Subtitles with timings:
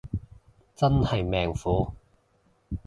[0.75, 1.93] 真係命苦